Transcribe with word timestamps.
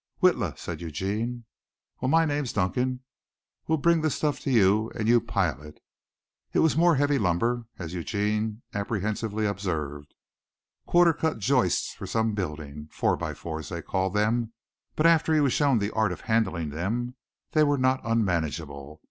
"Witla," 0.19 0.57
said 0.57 0.81
Eugene. 0.81 1.45
"Well, 2.01 2.09
my 2.09 2.25
name's 2.25 2.51
Duncan. 2.53 3.01
We'll 3.67 3.77
bring 3.77 4.01
this 4.01 4.15
stuff 4.15 4.39
to 4.39 4.49
you 4.49 4.89
and 4.95 5.07
you 5.07 5.21
pile 5.21 5.61
it." 5.61 5.79
It 6.53 6.59
was 6.65 6.75
more 6.75 6.95
heavy 6.95 7.19
lumber, 7.19 7.67
as 7.77 7.93
Eugene 7.93 8.63
apprehensively 8.73 9.45
observed, 9.45 10.15
quarter 10.87 11.13
cut 11.13 11.37
joists 11.37 11.93
for 11.93 12.07
some 12.07 12.33
building 12.33 12.87
"four 12.91 13.15
by 13.15 13.35
fours" 13.35 13.69
they 13.69 13.83
called 13.83 14.15
them 14.15 14.53
but 14.95 15.05
after 15.05 15.35
he 15.35 15.39
was 15.39 15.53
shown 15.53 15.77
the 15.77 15.91
art 15.93 16.11
of 16.11 16.21
handling 16.21 16.71
them 16.71 17.13
they 17.51 17.61
were 17.63 17.77
not 17.77 18.01
unmanageable. 18.03 18.99